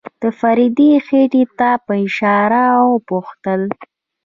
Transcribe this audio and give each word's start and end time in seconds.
د 0.21 0.23
فريدې 0.39 0.89
خېټې 1.05 1.43
ته 1.57 1.69
په 1.85 1.93
اشاره 2.05 2.61
وپوښتل. 2.93 3.61